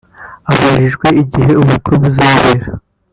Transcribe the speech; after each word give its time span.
Abajijwe 0.51 1.07
igihe 1.21 1.51
ubukwe 1.61 1.93
buzabera 2.01 2.65